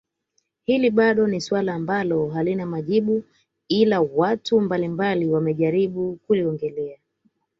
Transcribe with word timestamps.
Hili 0.65 0.89
bado 0.89 1.27
ni 1.27 1.41
swali 1.41 1.69
ambalo 1.69 2.29
halina 2.29 2.65
majibu 2.65 3.23
ila 3.67 4.01
watu 4.01 4.61
mbalimbali 4.61 5.27
wamejaribu 5.27 6.15
kuliongelea 6.27 6.99